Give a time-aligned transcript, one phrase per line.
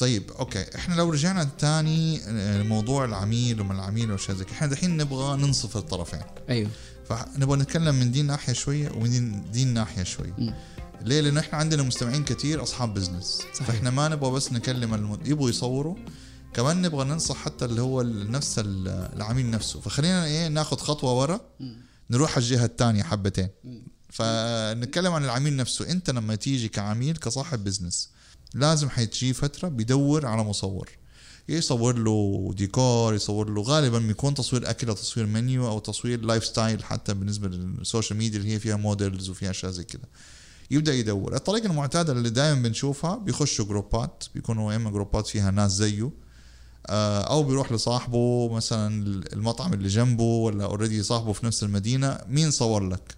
[0.00, 0.76] طيب okay.
[0.76, 5.76] إحنا لو رجعنا تاني آه، موضوع العميل وما العميل وشيء زي إحنا دحين نبغى ننصف
[5.76, 6.20] الطرفين.
[6.48, 6.70] أيوه.
[7.08, 10.54] فنبغى نتكلم من دي ناحية شوية ومن دي, الناحيه شوية.
[11.02, 13.66] ليه؟ لأنه إحنا عندنا مستمعين كتير أصحاب business صحيح.
[13.66, 15.18] فإحنا ما نبغى بس نكلم الم...
[15.24, 15.96] يبغوا يصوروا.
[16.54, 19.80] كمان نبغى ننصح حتى اللي هو نفس ال- العميل نفسه.
[19.80, 21.40] فخلينا إيه ناخذ خطوة ورا.
[22.10, 23.48] نروح على الجهة الثانية حبتين.
[24.08, 25.90] فنتكلم عن العميل نفسه.
[25.90, 28.10] أنت لما تيجي كعميل كصاحب business
[28.54, 30.88] لازم حتجي فترة بيدور على مصور.
[31.48, 36.84] يصور له ديكور يصور له غالبا بيكون تصوير أكل أو تصوير منيو أو تصوير lifestyle
[36.84, 40.08] حتى بالنسبة لل social media اللي هي فيها models وفيها أشياء زي كده.
[40.70, 41.34] يبدأ يدور.
[41.34, 46.10] الطريقة المعتادة اللي دائما بنشوفها بيخشوا جروبات بيكونوا يا إما جروبات فيها ناس زيه
[46.86, 52.50] آه، أو بيروح لصاحبه مثلا المطعم اللي جنبه ولا already صاحبه في نفس المدينة مين
[52.50, 53.14] صور لك؟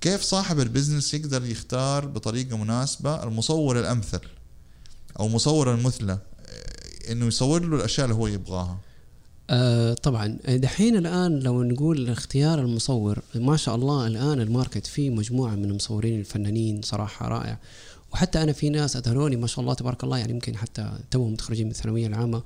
[0.00, 4.20] كيف صاحب ال business يقدر يختار بطريقة مناسبة المصور الأمثل؟
[5.20, 6.18] أو مصور المثلى
[7.10, 8.78] إنه يصور له الأشياء اللي هو يبغاها.
[9.50, 10.38] آه طبعا.
[10.48, 15.64] دحين الآن لو نقول اختيار المصور ما شاء الله الآن ال market فيه مجموعة من
[15.64, 17.58] المصورين الفنانين صراحة رائع.
[18.12, 21.66] وحتى أنا في ناس اذهلوني ما شاء الله تبارك الله يعني يمكن حتى توهم متخرجين
[21.66, 22.42] من الثانوية العامة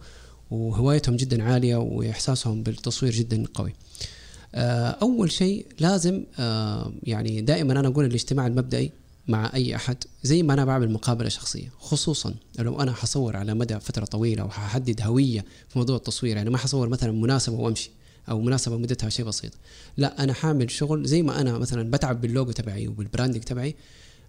[0.50, 3.72] وهوايتهم جدا عالية وإحساسهم بالتصوير جدا قوي.
[4.54, 8.92] آه أول شيء لازم آه يعني دائما أنا أقول الاجتماع المبدئي
[9.28, 13.80] مع أي أحد زي ما أنا بعمل مقابلة شخصية خصوصا لو أنا حصور على مدى
[13.80, 17.90] فترة طويلة وححدد هوية في موضوع التصوير يعني ما حصور مثلا مناسبة وأمشي
[18.28, 19.52] أو مناسبة مدتها شيء بسيط.
[19.96, 23.76] لا أنا حأعمل شغل زي ما أنا مثلا بتعب باللوجو تبعي وبال branding تبعي.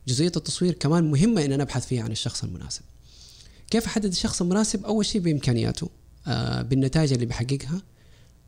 [0.08, 2.82] جزئية التصوير كمان مهمة إن أنا أبحث فيها عن الشخص المناسب.
[3.70, 5.90] كيف أحدد الشخص المناسب؟ أول شيء بإمكانياته
[6.28, 7.82] آه بالنتائج اللي بيحققها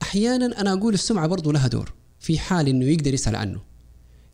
[0.01, 3.68] أحيانا أنا أقول السمعة برضو لها دور في حال إنه يقدر يسأل عنه.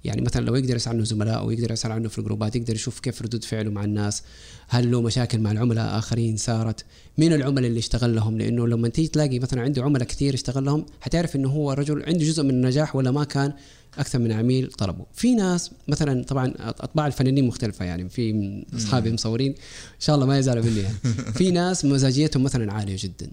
[0.06, 3.00] يعني مثلا لو يقدر يسأل عنه زملاء أو يقدر يسأل عنه في الجروبات يقدر يشوف
[3.00, 4.24] كيف ردود فعله مع الناس
[4.68, 6.86] هل له مشاكل مع العملاء آخرين صارت
[7.18, 10.86] مين العملاء اللي اشتغل لهم؟ لأنه لما تيجي تلاقي مثلا عنده عملاء كثير اشتغل لهم
[11.02, 13.54] حتعرف إنه هو رجل عنده جزء من النجاح ولا ما كان
[13.98, 15.06] أكثر من عميل طلبه.
[15.14, 20.28] في ناس مثلا طبعا أطباع الفنانين مختلفة يعني في من اصحابي مصورين إن شاء الله
[20.28, 20.96] ما يزعلوا مني يعني.
[21.38, 23.32] في ناس مزاجيتهم مثلا عالية جدا.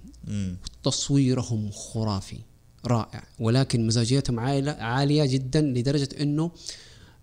[0.83, 2.39] تصويرهم خرافي.
[2.87, 3.23] رائع.
[3.39, 6.51] ولكن مزاجيتهم عالية, عالية جدا لدرجة أنه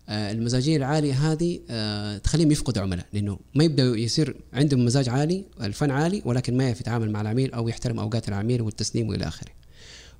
[0.09, 5.45] آه، المزاجية العالية هذه آه، تخليهم يفقدوا عملاء لأنه ما يبدأ يصير عندهم مزاج عالي
[5.61, 9.51] الفن عالي ولكن ما يعرف يتعامل مع العميل أو يحترم أوقات العميل والتسليم وإلى آخره.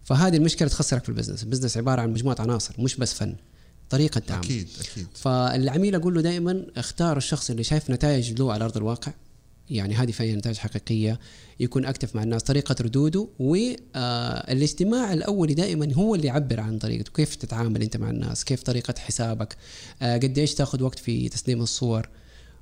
[0.04, 1.44] فهذه المشكلة تخسرك في ال business.
[1.44, 3.36] ال business عبارة عن مجموعة عناصر مش بس فن
[3.90, 4.44] طريقة تعامل.
[4.44, 5.08] أكيد أكيد.
[5.14, 9.12] فالعميل أقول له دائما اختار الشخص اللي شايف نتائج له على أرض الواقع.
[9.70, 11.20] يعني هذه فعلا نتائج حقيقية
[11.60, 17.36] يكون active مع الناس طريقة ردوده والاستماع الاولي دائما هو اللي يعبر عن طريقته كيف
[17.36, 19.58] تتعامل أنت مع الناس كيف طريقة حسابك
[20.02, 22.10] آه، قد إيش تاخذ وقت في تسليم الصور.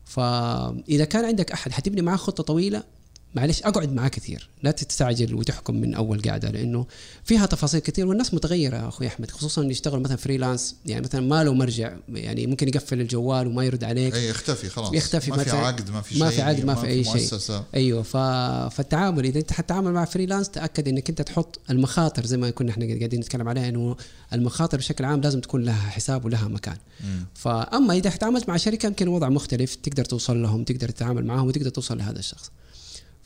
[0.06, 2.84] فاذا كان عندك أحد حتبني معاه خطة طويلة
[3.36, 4.50] معلش أقعد معاه كثير.
[4.64, 6.86] لا تستعجل وتحكم من أول قاعدة لأنه
[7.24, 11.44] فيها تفاصيل كثير والناس متغيرة أخوي أحمد خصوصا اللي يشتغل مثلا freelance يعني مثلا ما
[11.44, 14.16] له مرجع يعني ممكن يقفل الجوال وما يرد عليك.
[14.16, 14.94] اي يختفي خلاص.
[14.94, 17.40] يختفي ما في عقد ما في شيء ما في عقد، ما في أي شيء.
[17.76, 18.18] أيوه ف...
[18.76, 22.86] فالتعامل إذا أنت حتتعامل مع فريلانس تأكد إنك أنت تحط المخاطر زي ما كنا إحنا
[22.86, 23.96] قاعدين نتكلم عليها إنه
[24.34, 26.78] المخاطر بشكل عام لازم تكون لها حساب ولها مكان.
[27.34, 31.70] فأما إذا تعاملت مع شركة يمكن الوضع مختلف تقدر توصل لهم تقدر تتعامل معهم وتقدر
[31.70, 32.52] توصل لهذا الشخص.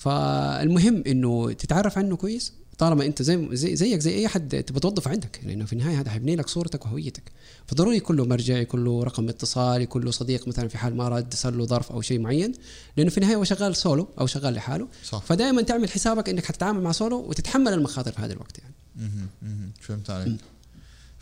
[0.02, 5.12] فالمهم إنه تتعرف عنه كويس طالما أنت زي, زي زيك زي أي حد تبغى توظفه
[5.12, 7.32] عندك لأنه في النهاية هذا حيبني لك صورتك وهويتك.
[7.68, 11.10] فضروري يكون له مرجع يكون له رقم اتصال يكون له صديق مثلا في حال ما
[11.10, 12.54] رد صار له ظرف أو شيء معين
[12.98, 14.88] لأنه في النهاية هو شغال سولو أو شغال لحاله.
[15.04, 15.22] صح.
[15.22, 18.76] فدائما تعمل حسابك إنك حتتعامل مع سولو وتتحمل المخاطر في هذا الوقت يعني.
[18.96, 19.72] مهم.
[19.82, 20.38] فهمت عليك.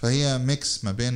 [0.02, 1.16] فهي mix ما بين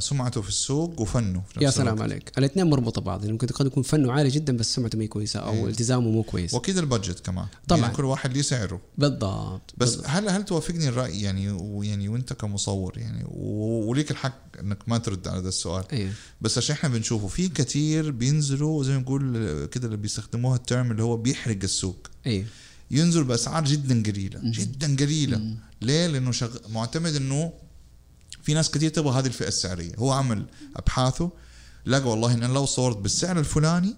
[0.00, 2.02] سمعته في السوق وفنه في نفس يا سلام الوقت.
[2.02, 5.40] عليك الاثنين مربوطة بعض يعني ممكن قد يكون فنه عالي جدا بس سمعته مو كويسة
[5.40, 5.64] أو إيه.
[5.66, 7.80] التزامه مو كويس وأكيد ال budget كمان طبعاً.
[7.82, 10.06] يعني كل واحد ليه سعره بالضبط بس بالضبط.
[10.10, 15.38] هل هل توافقني الرأي يعني ويعني وأنت كمصور يعني وليك الحق إنك ما ترد على
[15.40, 19.96] هذا السؤال أيوه بس عشان إحنا بنشوفه في كتير بينزلوا زي ما نقول كده اللي
[19.96, 22.44] بيستخدموها ال term اللي هو بيحرق السوق أيوه
[22.90, 24.40] ينزل بأسعار جدا قليلة.
[24.44, 25.54] جدا قليلة.
[25.82, 26.48] ليه؟ لأنه شغ...
[26.68, 27.52] معتمد إنه
[28.48, 29.92] في ناس كتير تبغى هذه الفئة السعرية.
[29.98, 30.46] هو عمل
[30.76, 31.30] أبحاثه
[31.86, 33.96] لقى والله إن أنا لو صورت بالسعر الفلاني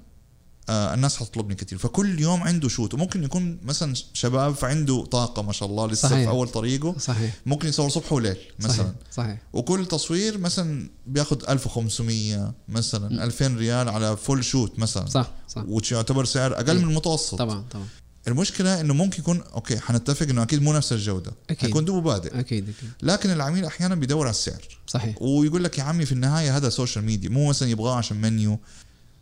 [0.69, 2.95] آه الناس حتطلبني كتير فكل يوم عنده shoot.
[2.95, 6.25] وممكن يكون مثلا شباب فعنده طاقة ما شاء الله لسه صحيح.
[6.25, 6.95] في أول طريقه.
[6.99, 7.37] صحيح.
[7.47, 8.77] ممكن يصور صبح وليل مثلا.
[8.77, 8.93] صحيح.
[9.13, 13.21] صحيح وكل تصوير مثلا بياخذ 1500 مثلا م.
[13.21, 15.07] 2000 ريال على full shoot مثلا.
[15.07, 15.65] صح صح.
[15.69, 16.85] وش يعتبر سعر أقل إيه.
[16.85, 17.39] من المتوسط.
[17.39, 17.87] طبعا طبعا.
[18.31, 21.33] المشكلة إنه ممكن يكون okay حنتفق إنه أكيد مو نفس الجودة.
[21.51, 21.61] أكيد.
[21.67, 22.41] حيكون دوبه بادئ.
[22.41, 22.91] أكيد أكيد.
[23.03, 24.79] لكن العميل أحيانا بيدور على السعر.
[24.87, 25.23] صحيح.
[25.23, 28.59] ويقول لك يا عمي في النهاية هذا social media مو مثلا يبغاه عشان منيو.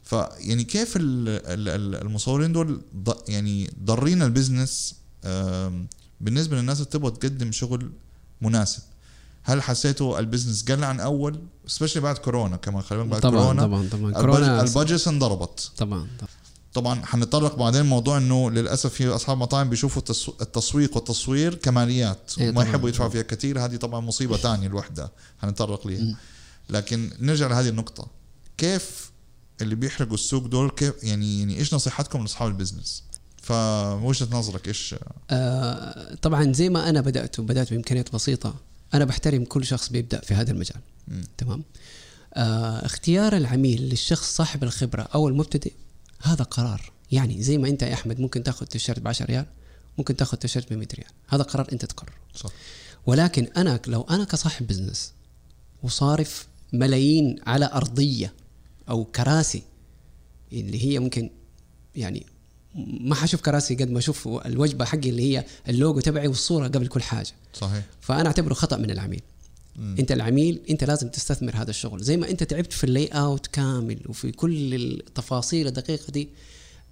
[0.04, 2.80] فيعني كيف ال- ال- ال- المصورين دول
[3.28, 4.94] يعني ضارين ال business
[6.20, 7.90] بالنسبة للناس اللي تبغى تقدم شغل
[8.40, 8.82] مناسب؟
[9.42, 13.62] هل حسيتوا ال business قل عن أول؟ specially بعد كورونا كمان خلينا بعد طبعا كورونا.
[13.62, 14.12] طبعا طبعا.
[14.12, 15.70] كورونا ال budget انضربت.
[15.76, 16.28] طبعا طبعا.
[16.80, 22.48] طبعا حنتطرق بعدين موضوع إنه للأسف في أصحاب مطاعم بيشوفوا التسو- التسويق والتصوير كماليات إيه
[22.50, 22.62] وما.
[22.62, 23.64] يحبوا يدفعوا فيها كثير.
[23.64, 25.10] هذه طبعا مصيبة ثانية لوحدها
[25.42, 26.16] حنتطرق ليها.
[26.70, 28.06] لكن نرجع لهذه النقطة.
[28.58, 29.10] كيف
[29.62, 33.02] اللي بيحرقوا السوق دول كيف يعني يعني إيش نصيحتكم لأصحاب البزنس؟
[33.42, 34.94] فوجهه نظرك إيش؟
[35.30, 38.54] آه طبعا زي ما أنا بدأت وبدات بإمكانيات بسيطة.
[38.94, 40.80] أنا بحترم كل شخص بيبدأ في هذا المجال.
[41.08, 41.24] مم.
[41.38, 41.62] تمام؟
[42.34, 45.72] آه اختيار العميل للشخص صاحب الخبرة أو المبتدئ
[46.22, 46.92] هذا قرار.
[47.12, 49.46] يعني زي ما أنت يا أحمد ممكن تأخذ تيشيرت ب 10 ريال
[49.98, 51.10] ممكن تأخذ تيشيرت ب 100 ريال.
[51.28, 52.14] هذا قرار أنت تقرره.
[52.34, 52.50] صح.
[53.06, 55.12] ولكن أنا لو أنا كصاحب business
[55.82, 58.32] وصارف ملايين على أرضية
[58.88, 59.62] أو كراسي
[60.52, 61.30] اللي هي ممكن
[61.96, 62.26] يعني
[63.00, 67.02] ما حشوف كراسي قد ما أشوف الوجبة حقي اللي هي اللوجو تبعي والصورة قبل كل
[67.02, 67.32] حاجة.
[67.54, 67.84] صحيح.
[68.00, 69.22] فأنا أعتبره خطأ من العميل.
[69.78, 69.96] مم.
[69.98, 73.98] انت العميل انت لازم تستثمر هذا الشغل زي ما انت تعبت في ال layout كامل
[74.06, 76.28] وفي كل التفاصيل الدقيقة دي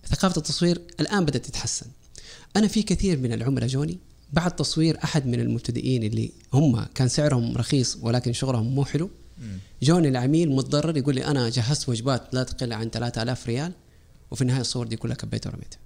[0.09, 1.87] ثقافة التصوير الآن بدأت تتحسن
[2.57, 3.99] أنا في كثير من العملاء جوني
[4.33, 9.11] بعد تصوير أحد من المبتدئين اللي هم كان سعرهم رخيص ولكن شغلهم مو حلو.
[9.83, 13.73] جوني العميل متضرر يقول لي أنا جهزت وجبات لا تقل عن 3000 ريال
[14.31, 15.79] وفي النهاية الصور دي كلها كبيتها ورميتها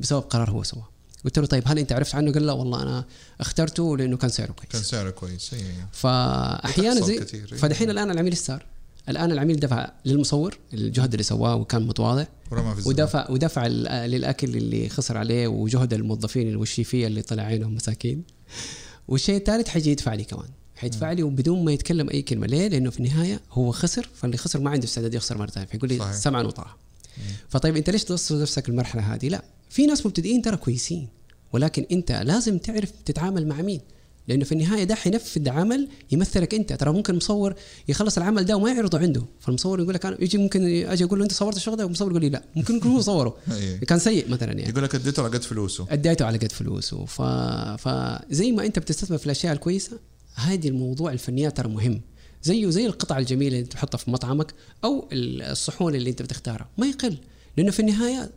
[0.00, 0.88] بسبب قرار هو سواه
[1.24, 3.04] قلت له طيب هل انت عرفت عنه؟ قال لا والله أنا
[3.40, 5.88] اخترته لأنه كان سعره كويس كان سعره كويس إيه.
[5.92, 7.46] فأحيانا بتحصل زي إيه.
[7.46, 8.66] فدحين الآن العميل استار
[9.08, 12.26] الآن العميل دفع للمصور الجهد اللي سواه وكان متواضع.
[12.86, 18.22] ودفع ودفع للأكل اللي خسر عليه وجهد الموظفين والشيفيه اللي طلع عينهم مساكين
[19.08, 22.90] والشيء الثالث حيجي يدفع لي كمان حيدفع لي وبدون ما يتكلم أي كلمة ليه؟ لأنه
[22.90, 26.12] في النهاية هو خسر فاللي خسر ما عنده استعداد يخسر مرة ثانية فيقول لي.
[26.12, 26.76] سمعا وطاعة
[27.48, 31.08] فطيب أنت ليش توصل نفسك المرحلة هذه؟ لا في ناس مبتدئين ترى كويسين
[31.52, 33.80] ولكن أنت لازم تعرف تتعامل مع مين.
[34.28, 36.72] لأنه في النهاية ده حينفذ عمل يمثلك أنت.
[36.72, 37.54] ترى ممكن مصور
[37.88, 39.22] يخلص العمل ده وما يعرضه عنده.
[39.40, 42.22] فالمصور يقول لك أنا يجي ممكن أجي أقول له أنت صورت الشغل ده؟ والمصور يقول
[42.22, 42.42] لي لا.
[42.56, 43.36] ممكن يكون هو صوره.
[43.52, 43.80] إيه.
[43.80, 44.68] كان سيء مثلا يعني.
[44.68, 45.86] يقول لك أديته على قد فلوسه.
[45.90, 47.04] أديته على قد فلوسه.
[47.04, 47.22] ف...
[47.88, 49.98] فزي ما أنت بتستثمر في الأشياء الكويسة
[50.34, 52.00] هذه الموضوع الفنيات ترى مهم.
[52.42, 54.54] زيه زي القطع الجميلة اللي انت تحطها في مطعمك
[54.84, 56.68] أو الصحون اللي أنت بتختارها.
[56.78, 57.16] ما يقل.
[57.56, 58.30] لأنه في النهاية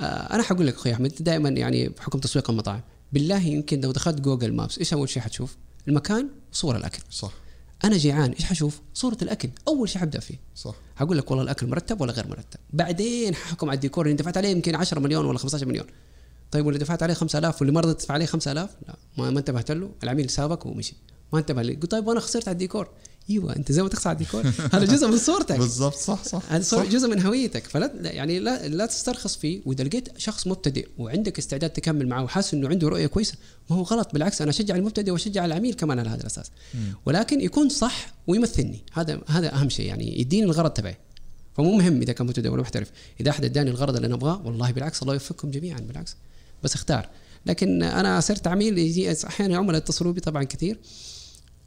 [0.00, 2.80] أنا حقول لك أخوي أحمد دائما يعني بحكم تسويق المطاعم.
[3.12, 5.56] بالله يمكن لو دخلت Google Maps إيش أول شيء حتشوف؟
[5.88, 7.02] المكان وصور الأكل.
[7.10, 7.32] صح.
[7.84, 9.48] أنا جيعان إيش حشوف؟ صورة الأكل.
[9.68, 10.40] أول شيء حبدأ فيه.
[10.54, 10.74] صح.
[10.96, 12.60] حقول لك والله الأكل مرتب ولا غير مرتب.
[12.72, 15.86] بعدين ححكم على الديكور اللي دفعت عليه يمكن 10 مليون ولا 15 مليون.
[16.50, 19.70] طيب واللي دفعت عليه 5000 واللي ما رضيت تدفع عليه 5000 لا ما, ما انتبهت
[19.70, 19.90] له.
[20.02, 20.96] العميل سابك ومشي.
[21.32, 21.74] ما انتبه لي.
[21.74, 22.88] قلت طيب وأنا خسرت على الديكور.
[23.30, 24.46] أيوه انت زي ما على الديكور.
[24.72, 25.58] هذا جزء من صورتك.
[25.58, 26.84] بالضبط صح صح هذا صح.
[26.84, 27.66] جزء من هويتك.
[27.66, 29.60] فلا لا- يعني لا لا تسترخص فيه.
[29.66, 33.34] وإذا لقيت شخص مبتدئ وعندك استعداد تكمل معه وحاسس إنه عنده رؤية كويسة
[33.70, 34.12] ما هو غلط.
[34.12, 36.50] بالعكس أنا أشجع المبتدئ وأشجع العميل كمان على هذا الأساس.
[37.06, 38.78] ولكن يكون صح ويمثلني.
[38.92, 39.86] هذا هذا أهم شيء.
[39.86, 40.96] يعني يديني الغرض تبعي.
[41.56, 42.90] فمو مهم إذا كان مبتدئ ولا محترف.
[43.20, 45.80] إذا أحد اداني الغرض اللي أنا أبغاه والله بالعكس الله يوفقكم جميعا.
[45.80, 46.16] بالعكس.
[46.62, 47.08] بس اختار.
[47.46, 50.78] لكن أنا صرت عميل يجي أحيانا عملاء يتصلوا بي طبعا كثير.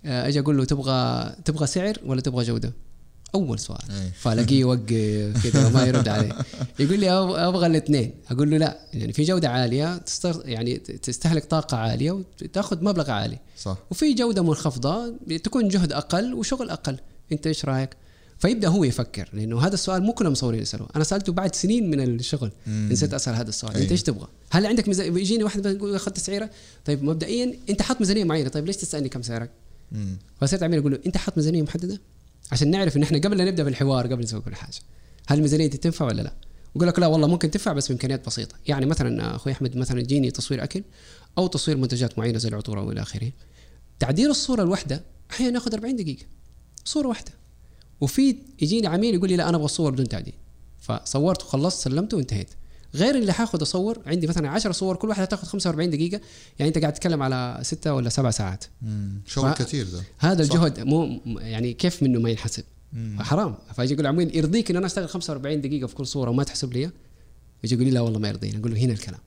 [0.06, 2.74] أجي أقول له تبغى تبغى سعر ولا تبغى جودة؟
[3.36, 3.81] أول سؤال.
[3.90, 4.12] إيه.
[4.22, 6.34] فألاقيه يوقف كذا وما يرد علي
[6.80, 7.12] يقول لي
[7.48, 8.13] أبغى الاثنين.
[8.31, 8.80] أقول له لا.
[8.94, 13.39] يعني في جودة عالية تستر يعني تستهلك طاقة عالية وتأخذ مبلغ عالي.
[13.58, 13.77] صح.
[13.91, 15.13] وفي جودة منخفضة
[15.44, 16.98] تكون جهد أقل وشغل أقل.
[17.32, 17.89] أنت إيش رأيك؟
[18.38, 22.00] فيبدأ هو يفكر لأنه هذا السؤال مو كل المصورين يسالوه أنا سألته بعد سنين من
[22.00, 22.51] الشغل.
[22.68, 22.89] مم.
[22.91, 23.77] نسيت أسأل هذا السؤال.
[23.77, 26.50] أنت إيش تبغى؟ هل عندك ميزانيه يجيني واحد يقول أخذت تسعيره
[26.86, 28.50] طيب مبدئيا أنت حاط ميزانية معينة.
[28.50, 29.50] طيب ليش تسألني كم سعرك.
[30.42, 32.01] فصرت عميل أقول له أنت حاط ميزانية محددة؟
[32.51, 34.77] عشان نعرف إن إحنا قبل لا نبدأ بالحوار قبل نسوي كل حاجة.
[35.27, 36.34] هل الميزانية دي تنفع ولا لا؟
[36.75, 38.56] يقول لك لا والله ممكن تنفع بس بإمكانيات بسيطة.
[38.68, 40.84] يعني مثلا أخوي أحمد مثلا يجيني تصوير أكل
[41.38, 43.32] أو تصوير منتجات معينة زي العطور أو إلى آخره.
[44.00, 46.25] تعديل الصورة الواحدة أحيانا ياخذ 40 دقيقة.
[46.86, 47.32] صورة واحدة.
[48.01, 50.34] وفي يجيني عميل يقول لي لا أنا أبغى الصور بدون تعديل.
[50.80, 52.50] فصورت وخلصت سلمته وانتهيت.
[52.96, 56.22] غير اللي حاخذ أصور عندي مثلا 10 صور كل واحدة تاخذ 45 دقيقة.
[56.60, 58.65] يعني أنت قاعد تتكلم على ستة ولا سبع ساعات.
[58.82, 59.22] مم.
[59.25, 60.04] شغل كثير ده.
[60.18, 60.54] هذا صح.
[60.54, 62.63] الجهد مو يعني كيف منه ما ينحسب.
[63.20, 63.56] حرام.
[63.75, 66.89] فاجي أقول عميل يرضيك إن أنا أشتغل 45 دقيقة في كل صورة وما تحسب لي؟
[67.63, 68.60] يجي يقول لي لا والله ما يرضيني.
[68.60, 69.20] أقول له هنا الكلام.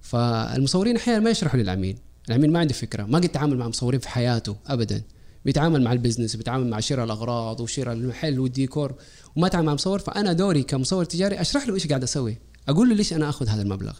[0.00, 1.98] فالمصورين أحيانا ما يشرحوا للعميل.
[2.28, 5.02] العميل ما عنده فكرة ما قد تعامل مع مصورين في حياته ابدا.
[5.44, 8.94] بيتعامل مع البزنس بيتعامل مع شراء الأغراض وشراء المحل والديكور
[9.36, 9.98] وما تعامل مع مصور.
[9.98, 12.38] فأنا دوري كمصور تجاري أشرح له إيش قاعد أسوي.
[12.68, 13.92] أقول له ليش أنا آخذ هذا المبلغ؟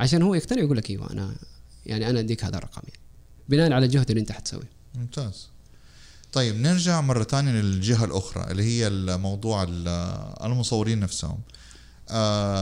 [0.00, 1.34] عشان هو يقتنع يقول لك أيوه أنا
[1.86, 3.00] يعني أنا أديك هذا الرقم يعني.
[3.48, 4.70] بناء على الجهد اللي أنت حتسويه.
[4.94, 5.48] ممتاز.
[6.32, 9.88] طيب نرجع مرة تانية للجهة الأخرى اللي هي الموضوع ال-
[10.44, 11.38] المصورين نفسهم.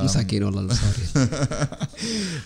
[0.05, 1.29] مساكين والله المصورين.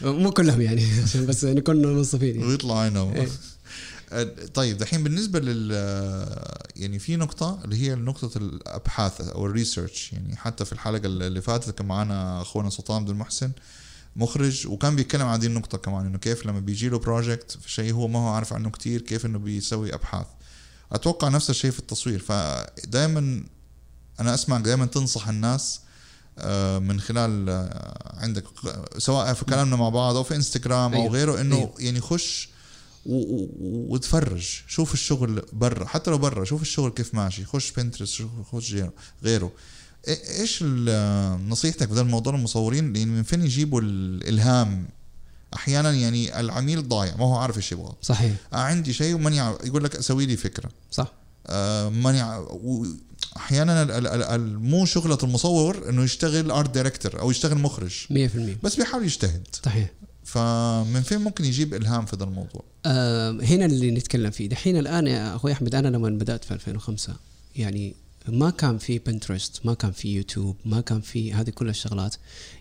[0.23, 2.49] مو كلهم يعني عشان بس نكون منصفين يعني.
[2.49, 3.13] ويطلع عينهم.
[3.13, 3.29] إيه.
[4.55, 5.73] طيب دحين بالنسبة لل
[6.77, 11.41] يعني في نقطة اللي هي نقطة الأبحاث أو ال research يعني حتى في الحلقة اللي
[11.43, 13.53] فاتت كان معنا أخونا سلطان عبد المحسن
[14.17, 17.93] مخرج وكان بيتكلم عن دي النقطة كمان إنه كيف لما بيجي له project في شيء
[17.93, 20.27] هو ما هو عارف عنه كتير كيف إنه بيسوي أبحاث
[20.93, 23.45] أتوقع نفس الشيء في التصوير فدائما
[24.21, 25.81] أنا أسمع دائما تنصح الناس
[26.39, 28.45] آه، من خلال آه، عندك
[28.99, 31.13] سواء في كلامنا مع بعض أو في انستغرام أو أيوة.
[31.13, 31.75] غيره إنه أيوة.
[31.79, 32.49] يعني خش
[33.09, 34.49] وتفرج.
[34.67, 35.85] شوف الشغل برا.
[35.87, 37.45] حتى لو برا شوف الشغل كيف ماشي.
[37.45, 38.23] خش Pinterest
[38.53, 38.77] خش
[39.25, 39.53] غيره-
[40.41, 40.63] إيش
[41.49, 44.89] نصيحتك بدل موضوع المصورين؟ لأن من فين يجيبوا الإلهام؟
[45.55, 47.93] أحيانا يعني العميل ضايع ما هو عارف إيش يبغى.
[48.03, 48.33] صحيح.
[48.53, 50.71] آه عندي شيء وماني يقول لك أسوي لي فكرة.
[50.91, 51.13] صح.
[51.47, 52.23] آه، ماني
[53.37, 58.07] أحيانا ال- ال- ال- مو شغلة المصور إنه يشتغل art director أو يشتغل مخرج.
[58.11, 59.47] 100% بس بيحاول يجتهد.
[59.65, 59.91] صحيح.
[60.27, 64.49] فمن فين ممكن يجيب إلهام في هذا الموضوع؟ آه هنا اللي نتكلم فيه.
[64.49, 67.17] دحين الآن يا أخوي أحمد أنا لما بدأت في 2005
[67.57, 67.95] يعني
[68.29, 72.17] ما كان في بنترست ما كان في يوتيوب ما كان في هذه كل الشغلات.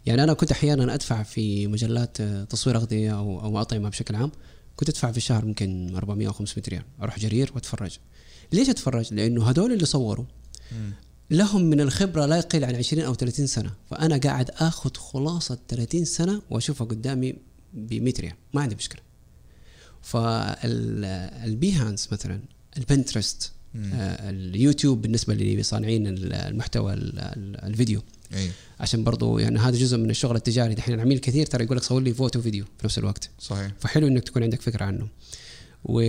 [0.05, 4.31] يعني أنا كنت أحيانا أدفع في مجلات آه، تصوير أغذية أو أو أطعمة بشكل عام
[4.75, 6.84] كنت أدفع في الشهر يمكن 400 أو 500 ريال.
[7.01, 7.98] أروح جرير وأتفرج.
[8.53, 10.25] ليش أتفرج؟ لأنه هذول اللي صوروا.
[11.31, 13.74] لهم من الخبرة لا يقل عن 20 أو 30 سنة.
[13.89, 17.36] فأنا قاعد آخذ خلاصة 30 سنة وأشوفها قدامي
[17.75, 19.01] ب 100 ريال ما عندي مشكلة.
[20.01, 22.39] فال Behance مثلا
[22.77, 23.51] ال Pinterest
[23.94, 28.01] آه، اليوتيوب بالنسبة لصانعين المحتوى ال- ال- الفيديو.
[28.34, 28.50] إي.
[28.79, 30.74] عشان برضو يعني هذا جزء من الشغل التجاري.
[30.74, 33.29] دحين العميل كثير ترى يقول لك صور لي فوتو فيديو في نفس الوقت.
[33.39, 33.72] صحيح.
[33.79, 35.08] فحلو إنك تكون عندك فكرة عنه.
[35.86, 36.01] و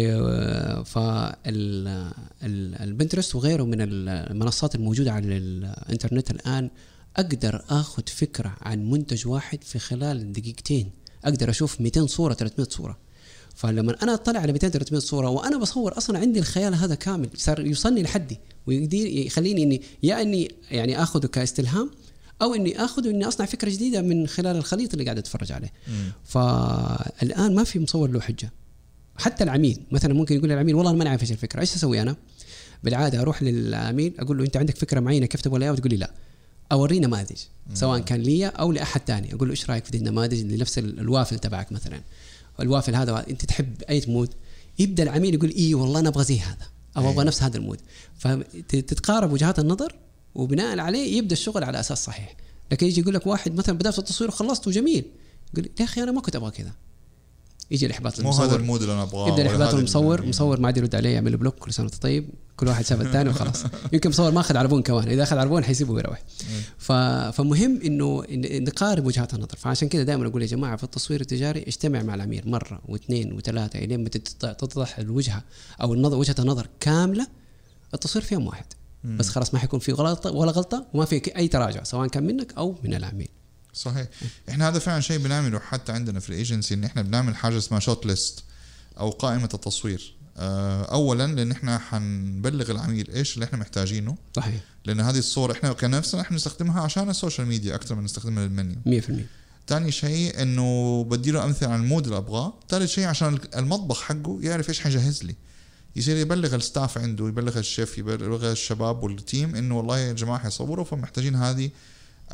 [2.41, 6.71] فال Pinterest وغيره من المنصات الموجودة على الإنترنت الآن
[7.17, 10.91] أقدر آخذ فكرة عن منتج واحد في خلال دقيقتين.
[11.27, 12.99] أقدر أشوف 200 صورة 300 صورة.
[13.55, 17.67] فلما أنا أطلع على 200 300 صورة وأنا بصور أصلا عندي الخيال هذا كامل صار
[17.67, 21.91] يوصلني لحدي ويقدر يخليني إني يا إني يعني آخذه كاستلهام
[22.43, 25.73] أو إني آخذه إني أصنع فكرة جديدة من خلال الخليط اللي قاعد أتفرج عليه.
[26.25, 28.53] فالآن ما في مصور له حجة.
[29.17, 32.17] حتى العميل مثلا ممكن يقول للعميل والله أنا ماني عارف إيش الفكرة إيش أسوي أنا؟
[32.85, 35.97] بالعادة أروح للعميل أقول له أنت عندك فكرة معينة كيف تبغى ال output يقول لي
[35.97, 36.11] لا.
[36.73, 37.37] اوريه نماذج
[37.75, 41.01] سواء كان لي أو لأحد ثاني أقول له إيش رأيك في دي النماذج لنفس ال-
[41.01, 42.01] الوافل تبعك مثلا؟
[42.61, 44.35] الوافل هذا أنت تحب أي mood
[44.79, 47.25] يبدأ العميل يقول اي والله أنا أبغى زي هذا أو أبغى أيوة.
[47.25, 47.81] نفس هذا ال mood.
[48.19, 49.95] فتتقارب وجهات النظر
[50.35, 52.37] وبناء عليه يبدأ الشغل على أساس صحيح.
[52.73, 55.05] لكن يجي يقول لك واحد مثلا بدأت التصوير وخلصت وجميل.
[55.55, 56.73] يقول يا أخي أنا ما كنت أبغى كذا.
[57.71, 58.61] يجي الإحباط مو هذا المصور.
[58.61, 61.37] ال mood اللي أنا أبغاه يبدأ الإحباط المصور ال- مصور ما عاد يرد عليه يعمل
[61.37, 62.29] block كل سنة وأنت طيب.
[62.57, 63.65] كل واحد شاف الثاني وخلاص.
[63.93, 65.09] يمكن مصور ما أخذ عربون كمان.
[65.09, 66.23] إذا أخذ عربون حيسيبه ويروح.
[67.33, 68.25] فمهم إنه
[68.61, 69.57] نقارب وجهات النظر.
[69.57, 73.79] فعشان كذا دائما أقول يا جماعة في التصوير التجاري اجتمع مع العميل مرة واثنين وثلاثة
[73.79, 75.43] إلين ما تتضح- الوجهة
[75.83, 77.27] أو النظر وجهة النظر كاملة.
[77.95, 78.67] التصوير في يوم واحد.
[79.05, 82.55] بس خلاص ما حيكون في غلطة ولا غلطة وما في أي تراجع سواء كان منك
[82.59, 83.29] أو من العميل
[83.75, 84.07] صحيح.
[84.49, 88.07] إحنا هذا فعلا شيء بنعمله حتى عندنا في الإيجنسي إن إحنا بنعمل حاجة اسمها شوت
[88.07, 88.45] ليست
[89.01, 90.17] أو قائمة التصوير.
[90.39, 94.17] اولا لأن إحنا حنبلغ العميل إيش اللي إحنا محتاجينه.
[94.37, 94.61] صحيح.
[94.85, 98.77] لأن هذه الصور إحنا كنفسنا إحنا نستخدمها عشان ال social media أكثر من نستخدمها للمنيو.
[98.87, 99.13] 100%
[99.69, 104.39] ثاني شيء إنه بديله أمثلة عن ال mood اللي ابغاه ثالث شيء عشان المطبخ حقه
[104.41, 105.35] يعرف إيش حيجهز لي.
[105.97, 110.39] يصير يبلغ ال staff عنده يبلغ الشيف يبلغ الشباب وال team إنه والله يا جماعة
[110.39, 111.71] حيصوروا فمحتاجين هذه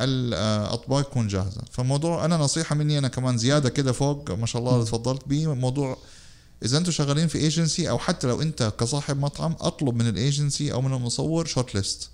[0.01, 1.63] الأطباق تكون جاهزة.
[1.71, 5.99] فموضوع أنا نصيحة مني أنا كمان زيادة كده فوق ما شاء الله تفضلت به موضوع
[6.65, 10.83] إذا أنتم شغالين في ايجنسي أو حتى لو أنت كصاحب مطعم أطلب من الايجنسي أو
[10.83, 12.11] من المصور short list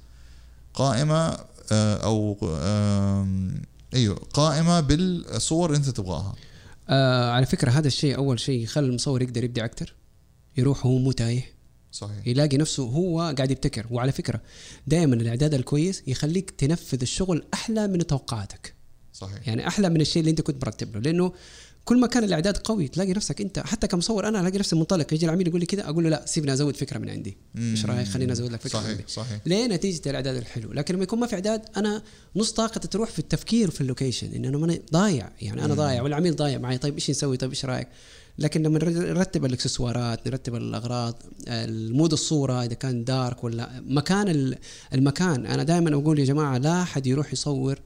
[0.74, 1.38] قائمة
[1.72, 2.36] آه، أو
[3.94, 6.34] أيوه قائمة بالصور اللي أنت تبغاها.
[6.88, 9.94] آه على فكرة هذا الشيء أول شيء يخلي المصور يقدر يبدع أكثر
[10.56, 11.52] يروح وهو مو تايه.
[11.92, 12.26] صحيح.
[12.26, 13.86] يلاقي نفسه هو قاعد يبتكر.
[13.90, 14.40] وعلى فكرة
[14.86, 18.74] دائما الإعداد الكويس يخليك تنفذ الشغل أحلى من توقعاتك.
[19.12, 19.48] صحيح.
[19.48, 21.00] يعني أحلى من الشيء اللي أنت كنت مرتب له.
[21.00, 21.32] لأنه
[21.88, 25.14] كل ما كان الإعداد قوي تلاقي نفسك أنت حتى كمصور أنا ألاقي نفسي منطلق.
[25.14, 27.36] يجي العميل يقول لي كذا أقول له لا سيبني أزود فكرة من عندي.
[27.58, 29.04] إيش رأيك؟ خليني أزود لك فكرة من عندي.
[29.08, 29.26] صحيح.
[29.26, 30.72] صحيح ليه نتيجه الإعداد الحلو.
[30.72, 32.02] لكن لما يكون ما في إعداد أنا
[32.36, 35.30] نص طاقتي تروح في التفكير في ال location إن أنا ماني ضايع.
[35.40, 36.78] يعني أنا ضايع والعميل ضايع معي.
[36.78, 37.88] طيب إيش نسوي؟ طيب إيش رأيك؟
[38.38, 44.58] لكن لما نرتب الإكسسوارات نرتب الأغراض ال mood الصورة إذا كان dark ولا مكان ال-
[44.94, 45.46] المكان.
[45.46, 47.78] أنا دائما أقول يا جماعة لا أحد يروح يصور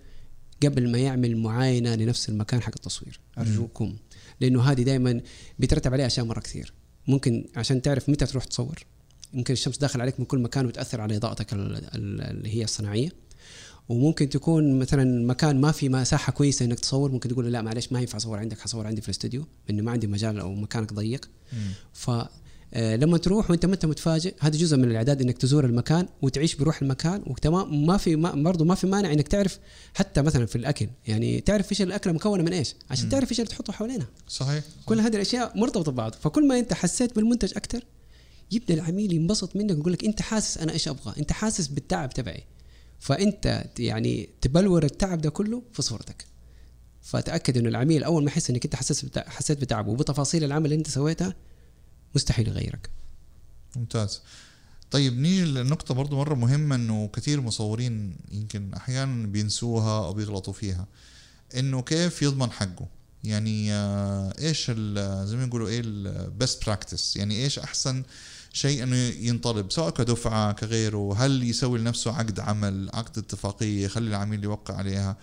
[0.64, 3.20] قبل ما يعمل معاينة لنفس المكان حق التصوير.
[3.38, 3.96] أرجوكم.
[4.40, 5.20] لأنه هذه دائما
[5.58, 6.72] بيترتب عليها أشياء مرة كثير.
[7.08, 8.78] ممكن عشان تعرف متى تروح تصور
[9.34, 13.08] يمكن الشمس داخل عليك من كل مكان وتأثر على إضاءتك ال- ال- اللي هي الصناعية.
[13.88, 18.00] وممكن تكون مثلا مكان ما في مساحة كويسة إنك تصور ممكن تقول لا معلش ما
[18.00, 21.30] ينفع أصور عندك حصور عندي في الاستوديو لأنه ما عندي مجال أو مكانك ضيق.
[22.08, 22.28] آه،
[22.76, 26.82] لما تروح وانت ما انت متفاجئ هذا جزء من الإعداد إنك تزور المكان وتعيش بروح
[26.82, 29.58] المكان وتمام ما في ما برضه ما في مانع إنك تعرف
[29.94, 30.88] حتى مثلا في الأكل.
[31.06, 34.06] يعني تعرف إيش الأكلة مكونة من إيش؟ عشان تعرف إيش اللي تحطه حوالينها.
[34.28, 34.64] صحيح.
[34.86, 36.12] كل هذه الأشياء مرتبطة ببعض.
[36.14, 37.84] فكل ما أنت حسيت بالمنتج أكثر
[38.50, 42.44] يبدأ العميل ينبسط منك ويقول لك أنت حاسس أنا إيش أبغى؟ أنت حاسس بالتعب تبعي.
[43.00, 46.24] فأنت يعني تبلور التعب ده كله في صورتك.
[47.02, 50.88] فتأكد إنه العميل أول ما يحس إنك أنت حسيت حسيت بتعبه وبتفاصيل العمل اللي أنت
[50.88, 51.34] سويتها
[52.14, 52.90] مستحيل يغيرك.
[53.76, 54.20] ممتاز.
[54.90, 60.86] طيب نيجي لنقطة برضو مرة مهمة إنه كثير مصورين يمكن أحيانا بينسوها أو بيغلطوا فيها.
[61.56, 62.86] إنه كيف يضمن حقه؟
[63.24, 68.02] يعني آه، إيش ال- زي ما يقولوا إيه البست براكتس يعني إيش أحسن
[68.52, 74.44] شيء إنه ينطلب؟ سواء كدفعة كغيره هل يسوي لنفسه عقد عمل عقد اتفاقية يخلي العميل
[74.44, 75.16] يوقع عليها؟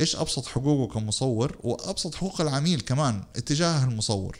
[0.00, 4.38] إيش أبسط حقوقه كمصور وأبسط حقوق العميل كمان اتجاه المصور؟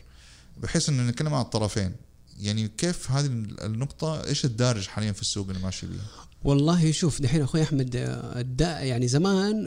[0.56, 1.92] بحيث إنه نتكلم عن الطرفين.
[2.40, 3.26] يعني كيف هذه
[3.64, 5.96] النقطة إيش الدارج حاليا في السوق اللي ماشي بيه؟
[6.44, 9.66] والله شوف دحين أخوي أحمد آه، يعني زمان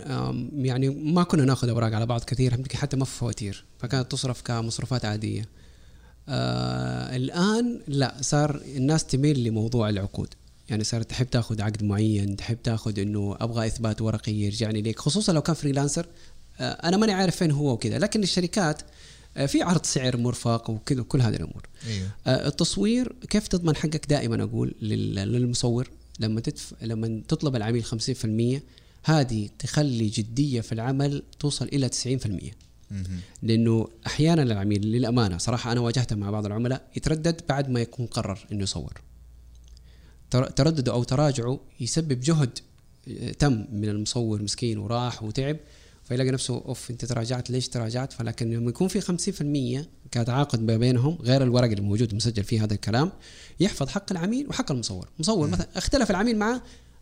[0.56, 5.06] يعني ما كنا ناخذ أوراق على بعض كثير حتى ما في فواتير فكانت تصرف كمصروفات
[5.06, 5.46] عادية.
[6.29, 10.34] آه الآن لا صار الناس تميل لموضوع العقود.
[10.70, 15.34] يعني صارت تحب تاخذ عقد معين تحب تاخذ إنه أبغى إثبات ورقي يرجعني ليك خصوصا
[15.34, 16.05] لو كان freelancer.
[16.60, 18.82] آه أنا ماني عارف فين هو وكذا لكن الشركات
[19.46, 21.67] في عرض سعر مرفق وكذا كل هذه الأمور.
[22.27, 25.89] آه، التصوير كيف تضمن حقك؟ دائما أقول لل- للمصور
[26.20, 28.62] لما تدف لما تطلب العميل 50%
[29.03, 32.51] هذه تخلي جدية في العمل توصل إلى 90%
[32.91, 33.20] مهم.
[33.44, 38.46] لأنه أحيانا العميل للأمانة صراحة أنا واجهتها مع بعض العملاء يتردد بعد ما يكون قرر
[38.51, 39.01] إنه يصور.
[40.32, 42.60] تر- تردده أو تراجعه يسبب جهد
[43.10, 45.58] آه، تم من المصور مسكين وراح وتعب.
[46.07, 49.01] فيلاقي نفسه أوف أنت تراجعت ليش تراجعت؟ فلكن لما يكون في
[49.81, 53.12] 50% كتعاقد ما بينهم غير الورق اللي موجود مسجل فيه هذا الكلام
[53.60, 55.10] يحفظ حق العميل وحق المصور.
[55.19, 56.62] مصور مثلا اختلف العميل معه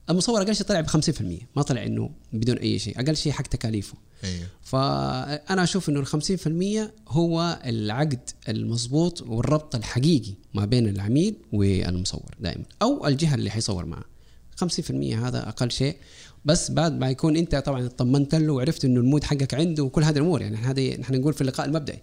[0.10, 1.22] المصور أقل شيء طلع ب 50%
[1.56, 3.94] ما طلع إنه بدون أي شيء أقل شيء حق تكاليفه.
[4.24, 4.48] أيوه.
[4.62, 12.64] فأنا أشوف إنه ال 50% هو العقد المضبوط والربط الحقيقي ما بين العميل والمصور دائما
[12.82, 14.04] أو الجهة اللي حيصور معه
[14.64, 15.96] 50% هذا أقل شيء.
[16.46, 20.18] بس بعد ما يكون انت طبعا اطمنت له وعرفت إنه المود حقك عنده وكل هذه
[20.18, 22.00] الأمور يعني هذه نحن نقول في اللقاء المبدئي.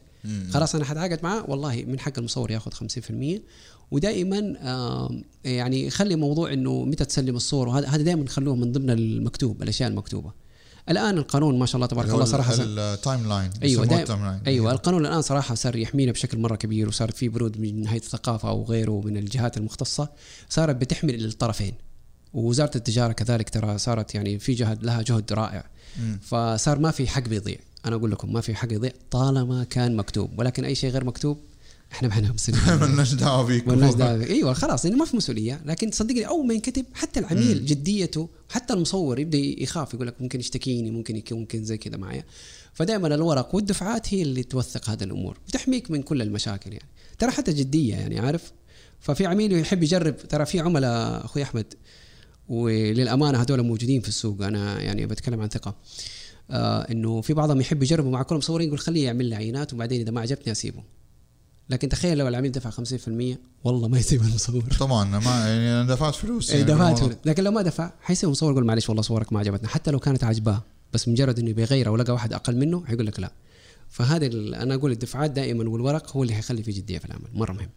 [0.51, 3.41] خلاص أنا حتعاقد معاه والله من حق المصور ياخذ 50%
[3.91, 4.39] ودائما
[5.45, 9.89] يعني خلي موضوع إنه متى تسلم الصور وهذا هذا دائما خلوه من ضمن المكتوب الأشياء
[9.89, 10.33] المكتوبة.
[10.89, 15.07] الآن القانون ما شاء الله تبارك الله صراحة ال timeline أيوه ال time أيوه القانون
[15.07, 19.01] الآن صراحة صار يحمينا بشكل مرة كبير وصار في بنود من هيئه الثقافة أو غيره
[19.05, 20.09] من الجهات المختصة
[20.49, 21.75] صارت بتحمل الطرفين.
[22.35, 25.65] ووزارة التجارة كذلك ترى صارت يعني في جهد لها جهد رائع.
[26.01, 26.19] مم.
[26.23, 27.57] فصار ما في حق بيضيع.
[27.87, 30.39] أنا أقول لكم ما في حق يضيع طالما كان مكتوب.
[30.39, 31.39] ولكن أي شيء غير مكتوب
[31.93, 35.61] إحنا ما إحنا مسؤولين مالناش دعوة بيك مالناش دعوة إيوه خلاص لأنه ما في مسؤولية.
[35.65, 40.41] لكن صدقني أول ما ينكتب حتى العميل جديته حتى المصور يبدأ يخاف يقول لك ممكن
[40.41, 42.25] يشتكيني ممكن يكون ممكن زي كذا معايا.
[42.75, 46.89] فدائما الورق والدفعات هي اللي توثق هذه الأمور بتحميك من كل المشاكل يعني.
[47.19, 48.53] ترى حتى جدية يعني عارف؟
[49.01, 50.17] ففي عميل يحب يجرب.
[50.17, 51.75] ترى في عملاء أخوي أحمد
[52.49, 54.43] وللأمانة هذول موجودين في السوق.
[54.43, 55.77] أنا يعني بتكلم عن ثقة.
[56.51, 60.01] آه إنه في بعضهم يحب يجربوا مع كل المصورين يقول خليه يعمل لي عينات وبعدين
[60.01, 60.83] إذا ما عجبتني أسيبه.
[61.71, 62.75] لكن تخيل لو العميل دفع 50%
[63.65, 64.63] والله ما يسيب المصور.
[64.81, 67.19] طبعا ما يعني أنا دفعت فلوس إيه يعني دفعت بالموضوع.
[67.25, 69.69] لكن لو ما دفع حيسوي مصور يقول معلش والله صورك ما عجبتنا.
[69.69, 73.33] حتى لو كانت عاجباه بس مجرد إنه بيغيرها ولقى واحد أقل منه حيقول لك لا.
[73.91, 74.27] فهذا
[74.63, 77.29] أنا أقول الدفعات دائما والورق هو اللي حيخلي في جدية في العمل.
[77.35, 77.71] مرة مهم.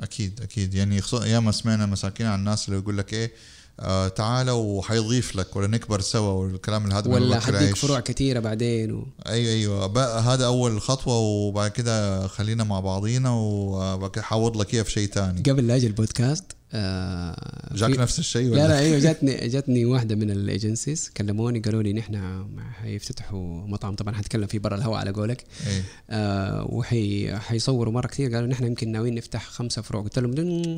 [0.00, 0.74] أكيد أكيد.
[0.74, 3.32] يعني خصوصا ياما سمعنا مساكين عن الناس اللي يقول لك إيه
[3.80, 7.76] آه تعالى وحيضيف لك ولا نكبر سوا والكلام هذا ولا حديك.
[7.76, 9.06] فروع كثيره بعدين و...
[9.26, 9.86] أيوه أيوه.
[9.86, 14.90] بقى هذا أول خطوة وبعد كده خلينا مع بعضينا وبعد كده حاوضح لك إياه في
[14.90, 18.98] شيء ثاني قبل لا أجي البودكاست آه جاك في- نفس الشيء ولا؟ لا لا أيوه
[19.08, 22.44] جاتني جاتني واحدة من ال agencies كلموني قالوا لي نحن
[22.82, 23.94] حيفتتحوا مطعم.
[23.94, 25.44] طبعا حتكلم فيه برا الهواء على قولك.
[25.66, 25.82] إيه.
[26.10, 30.02] آه وحي حيصوروا مرة كثير قالوا نحن يمكن ناويين نفتح خمسة فروع.
[30.02, 30.76] قلت لهم "مم،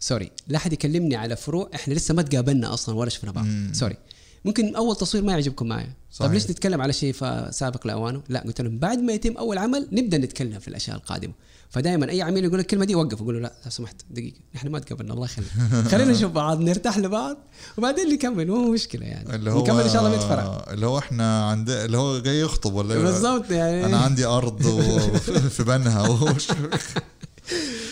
[0.00, 3.44] sorry لا أحد يكلمني على فروع إحنا لسه ما تقابلنا أصلا ولا شفنا بعض.
[3.44, 3.70] مم.
[3.74, 3.96] sorry.
[4.44, 5.86] ممكن أول تصوير ما يعجبكم معي.
[6.10, 6.26] صحيح.
[6.26, 7.14] طيب ليش نتكلم على شيء
[7.50, 11.32] سابق لأوانه؟ لا قلت لهم بعد ما يتم أول عمل نبدأ نتكلم في الأشياء القادمة.
[11.70, 14.68] فدائما أي عميل يقول لك الكلمة دي وقف أقول له لا لو سمحت دقيقة نحن
[14.68, 15.48] ما تقابلنا الله يخليك.
[15.92, 17.36] خلينا نشوف بعض نرتاح لبعض
[17.78, 19.34] وبعدين نكمل مو مشكلة يعني.
[19.34, 22.40] اللي هو نكمل إن شاء الله 100 فرع اللي هو إحنا عند اللي هو جاي
[22.40, 23.86] يخطب ولا؟ بالضبط يعني.
[23.86, 26.06] أنا عندي أرض وفي بنها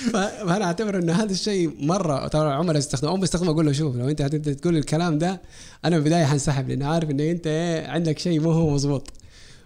[0.08, 3.96] فانا أعتبر انه هذا الشيء مرة؟ ترى عمر يستخدم اول ما يستخدمه أقول له شوف
[3.96, 5.42] لو أنت تقول الكلام ده
[5.84, 9.12] أنا في البداية حنسحب لأن عارف إن أنت إيه عندك شيء مو هو مضبوط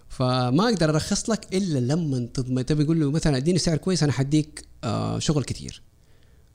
[0.08, 4.12] فما أقدر أرخص لك إلا لما تضمن تبي تقول له مثلا أديني سعر كويس أنا
[4.12, 5.82] حديك آه شغل كثير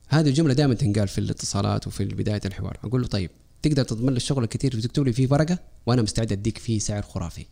[0.10, 2.78] هذه الجملة دائما تنقال في الاتصالات وفي بداية الحوار.
[2.84, 3.30] أقول له طيب
[3.62, 7.46] تقدر تضمن لي الشغل الكثير وتكتب لي فيه ورقه وأنا مستعد أديك فيه سعر خرافي.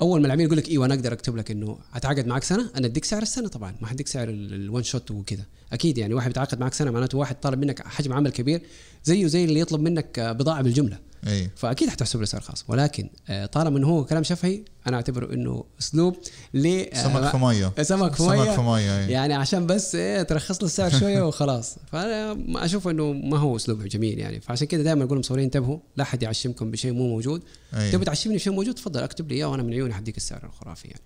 [0.00, 2.86] أول ما العميل يقول لك أيوه أنا أقدر أكتب لك إنه أتعاقد معك سنة؟ أنا
[2.86, 5.44] أديك سعر السنة طبعا ما حديك سعر الون شوت وكذا.
[5.72, 8.62] أكيد يعني واحد بيتعاقد معك سنة معناته واحد طالب منك حجم عمل كبير
[9.04, 10.98] زيه زي اللي يطلب منك بضاعة بالجملة.
[11.26, 11.50] أي.
[11.56, 12.64] فأكيد حتحسب له سعر خاص.
[12.68, 16.16] ولكن آه، طالما إنه هو كلام شفهي أنا اعتبره انه اسلوب
[16.54, 17.72] ل سمك في مية.
[17.82, 18.50] سمك في سمك مية.
[18.56, 19.10] في مية إي.
[19.10, 21.76] يعني عشان بس إيه ترخص له السعر شوية وخلاص.
[21.92, 24.40] فأنا أشوف إنه ما هو أسلوب جميل يعني.
[24.40, 27.42] فعشان كذا دائما أقول للمصورين انتبهوا لا أحد يعشمكم بشيء مو موجود.
[27.74, 27.90] أي.
[27.90, 31.02] تبي تعشمني بشيء موجود؟ تفضل أكتب لي إياه وأنا من عيوني حديك السعر الخرافي يعني.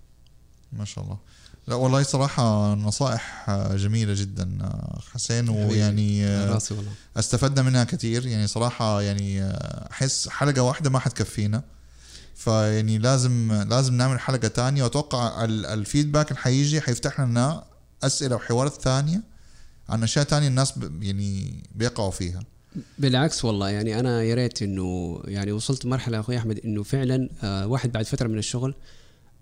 [0.73, 1.17] ما شاء الله.
[1.67, 4.69] لا والله صراحة نصائح جميلة جدا
[5.13, 6.25] حسين ويعني
[7.17, 9.43] استفدنا منها كثير يعني صراحة يعني
[9.91, 11.63] أحس حلقة واحدة ما حتكفينا.
[12.39, 14.83] فيعني لازم لازم نعمل حلقة تانية.
[14.83, 17.63] وأتوقع ال- الفيدباك اللي حيجي حيفتح لنا
[18.03, 19.21] أسئلة وحوارات ثانية
[19.89, 22.39] عن أشياء تانية الناس يعني بيقعوا فيها.
[22.99, 27.67] بالعكس والله يعني أنا يا ريت إنه يعني وصلت مرحلة أخوي أحمد إنه فعلا آه
[27.67, 28.75] واحد بعد فترة من الشغل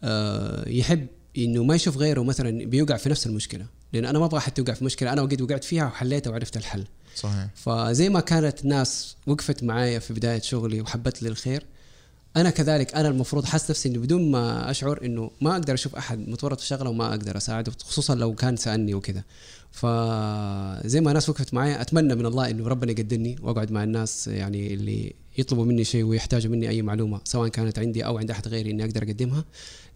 [0.04, 1.08] آه يحب
[1.38, 3.66] إنه ما يشوف غيره مثلا بيوقع في نفس المشكلة.
[3.94, 6.86] لأن أنا ما أبغى حد يوقع في مشكلة أنا وقد وقعت فيها وحليتها وعرفت الحل.
[7.16, 7.48] صحيح.
[7.56, 11.66] فزي ما كانت ناس وقفت معايا في بداية شغلي وحبت لي الخير
[12.38, 16.30] أنا كذلك أنا المفروض حاسس نفسي انه بدون ما أشعر إنه ما أقدر أشوف أحد
[16.30, 19.24] متورط في شغلة وما أقدر أساعده خصوصا لو كان سألني وكذا.
[19.72, 24.74] فزي ما ناس وقفت معايا أتمنى من الله إنه ربنا يقدرني وأقعد مع الناس يعني
[24.74, 28.72] اللي يطلبوا مني شيء ويحتاجوا مني أي معلومة سواء كانت عندي أو عند أحد غيري
[28.72, 29.46] إني أقدر أقدمها.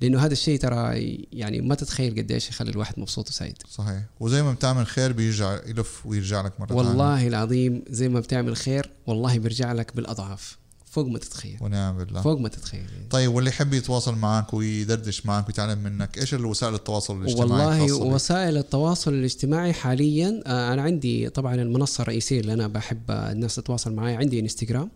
[0.02, 0.98] لأنه هذا الشيء ترى
[1.34, 3.56] يعني ما تتخيل قديش يخلي الواحد مبسوط وسعيد.
[3.70, 4.02] صحيح.
[4.20, 8.58] وزي ما بتعمل خير بيرجع يلف ويرجع لك مرة ثانية والله العظيم زي ما بتعمل
[8.58, 10.61] خير والله بيرجع لك بالأضعاف.
[10.92, 13.08] فوق ما تتخيل ونعم بالله فوق ما تتخيل يعني.
[13.10, 18.58] طيب واللي يحب يتواصل معك ويدردش معك ويتعلم منك إيش الوسائل التواصل الاجتماعي والله؟ وسائل
[18.58, 24.16] التواصل الاجتماعي حاليا آه، أنا عندي طبعا المنصة الرئيسية اللي أنا بحب الناس تتواصل معي
[24.16, 24.90] عندي إنستغرام.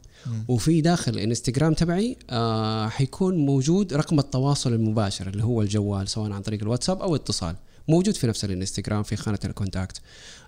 [0.48, 6.42] وفي داخل الإنستغرام تبعي آه، حيكون موجود رقم التواصل المباشر اللي هو الجوال سواء عن
[6.42, 7.56] طريق الواتساب أو اتصال
[7.88, 10.02] موجود في نفس الإنستغرام في خانة ال contact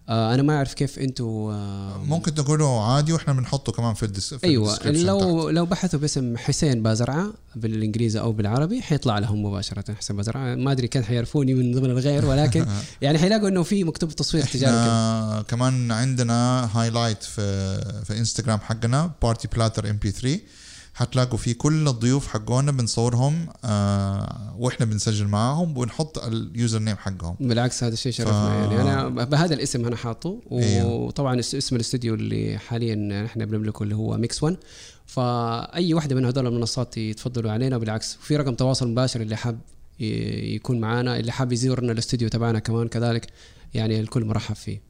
[0.09, 4.09] آه، أنا ما أعرف كيف أنتم آه، ممكن تقوله عادي وإحنا بنحطه كمان في ال
[4.09, 9.93] desc في أيوه لو لو بحثوا باسم حسين بازرعة بالإنجليزي أو بالعربي حيطلع لهم مباشرة
[9.93, 10.55] حسين بازرعة.
[10.55, 12.65] ما أدري كيف حيعرفوني من ضمن الغير ولكن
[13.01, 19.47] يعني حيلاقوا إنه في مكتوب تصوير تجاري كمان عندنا highlight في في انستغرام حقنا Party
[19.47, 20.39] Platter mp3
[20.97, 27.35] حتلاقوا فيه كل الضيوف حقونا بنصورهم آه وإحنا بنسجل معاهم ونحط ال username حقهم.
[27.39, 30.39] بالعكس هذا الشيء شرفنا ف- يعني أنا بهذا الاسم أنا حاطه.
[30.51, 30.85] أيوه.
[30.93, 34.57] وطبعا اس- اسم الاستوديو اللي حاليا إحنا بنملكه اللي هو Mix 1
[35.05, 37.77] فأي واحدة من هذول المنصات يتفضلوا علينا.
[37.77, 39.59] بالعكس في رقم تواصل مباشر اللي حاب
[39.99, 43.27] يكون معانا اللي حاب يزورنا الاستوديو تبعنا كمان كذلك
[43.73, 44.81] يعني الكل مرحب فيه.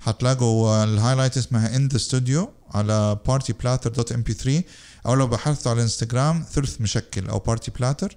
[0.00, 4.50] حتلاقوا ال highlight اسمها in the studio على partyplatter.mp3
[5.06, 8.16] أو لو بحثتوا على الانستغرام ثلث مشكل أو Party Platter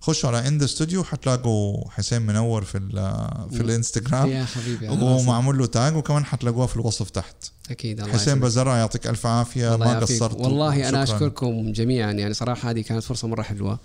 [0.00, 4.88] خشوا على in the studio حتلاقوا حسين منور في ال- في الإنستغرام يا حبيبي.
[4.88, 7.36] ومعمول له tag وكمان حتلاقوها في الوصف تحت
[7.70, 8.40] أكيد الله حسين.
[8.40, 9.98] بازرعة يعطيك ألف عافية ما.
[9.98, 11.02] قصرت والله أنا.
[11.02, 13.78] أشكركم جميعا يعني صراحة هذه كانت فرصة مرة حلوة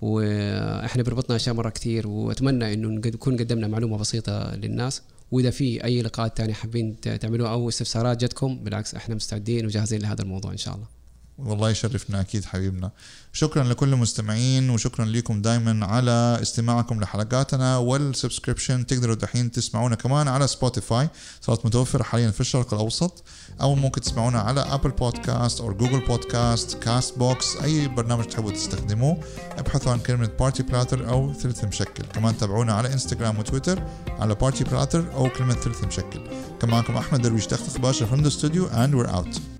[0.00, 6.02] وإحنا بربطنا أشياء مرة كثير وأتمنى إنه نكون قدمنا معلومة بسيطة للناس وإذا في أي
[6.02, 10.74] لقاءات تانية حابين تعملوها أو استفسارات جتكم بالعكس إحنا مستعدين وجاهزين لهذا الموضوع إن شاء
[10.74, 10.97] الله
[11.38, 12.90] والله يشرفنا أكيد حبيبنا.
[13.32, 18.86] شكرا لكل المستمعين وشكرا لكم دائما على استماعكم لحلقاتنا وال subscription.
[18.86, 21.08] تقدروا دحين تسمعونا كمان على Spotify
[21.40, 23.24] صارت متوفرة حاليا في الشرق الأوسط
[23.60, 29.20] أو ممكن تسمعونا على Apple Podcast أو Google Podcast Castbox أي برنامج تحبوا تستخدموه.
[29.58, 32.04] ابحثوا عن كلمة Party Platter أو ثلث مشكل.
[32.14, 36.20] كمان تابعونا على انستغرام وتويتر على Party Platter أو كلمة ثلث مشكل.
[36.60, 39.57] كان معكم أحمد درويش تختخ باشا from the studio and we're out.